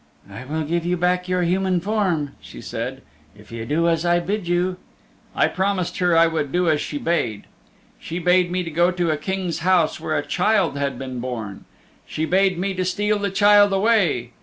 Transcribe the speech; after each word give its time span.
'I 0.27 0.45
will 0.45 0.63
give 0.63 0.83
you 0.83 0.97
back 0.97 1.27
your 1.27 1.43
human 1.43 1.79
form,' 1.79 2.31
she 2.41 2.59
said, 2.59 3.03
'if 3.37 3.51
you 3.51 3.67
do 3.67 3.87
as 3.87 4.03
I 4.03 4.19
bid 4.19 4.47
you.' 4.47 4.77
"I 5.35 5.47
promised 5.47 5.99
her 5.99 6.17
I 6.17 6.25
would 6.25 6.51
do 6.51 6.67
as 6.67 6.81
she 6.81 6.97
bade. 6.97 7.43
"She 7.99 8.17
bade 8.17 8.49
me 8.49 8.63
go 8.63 8.89
to 8.89 9.11
a 9.11 9.17
King's 9.17 9.59
house 9.59 9.99
where 9.99 10.17
a 10.17 10.25
child 10.25 10.75
had 10.75 10.97
been 10.97 11.19
born. 11.19 11.65
She 12.07 12.25
bade 12.25 12.57
me 12.57 12.75
steal 12.83 13.19
the 13.19 13.29
child 13.29 13.71
away. 13.71 14.31